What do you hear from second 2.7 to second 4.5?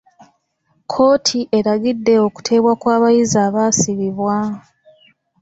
kw'abayizi abaasibibwa.